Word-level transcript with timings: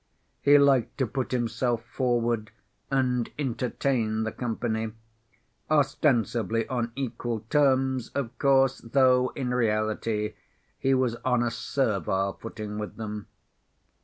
He 0.41 0.57
liked 0.57 0.97
to 0.97 1.05
put 1.05 1.31
himself 1.31 1.85
forward 1.85 2.49
and 2.89 3.29
entertain 3.37 4.23
the 4.23 4.31
company, 4.31 4.93
ostensibly 5.69 6.67
on 6.69 6.91
equal 6.95 7.41
terms, 7.51 8.09
of 8.15 8.35
course, 8.39 8.79
though 8.79 9.29
in 9.35 9.53
reality 9.53 10.33
he 10.79 10.95
was 10.95 11.13
on 11.17 11.43
a 11.43 11.51
servile 11.51 12.33
footing 12.33 12.79
with 12.79 12.97
them. 12.97 13.27